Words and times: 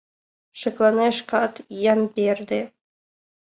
Шеклане 0.59 1.09
шкат, 1.17 1.53
Ямберде. 1.93 2.61